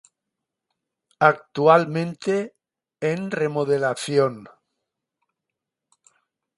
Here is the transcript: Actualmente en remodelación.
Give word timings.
Actualmente 1.19 2.55
en 3.01 3.29
remodelación. 3.29 4.49